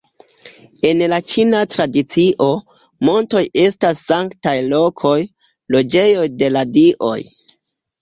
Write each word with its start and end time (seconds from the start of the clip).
En 0.91 1.03
la 1.11 1.19
ĉina 1.33 1.61
tradicio, 1.73 2.47
montoj 3.11 3.45
estas 3.67 4.03
sanktaj 4.09 4.57
lokoj, 4.75 5.15
loĝejoj 5.79 6.29
de 6.43 6.53
la 6.59 6.69
dioj. 6.77 7.17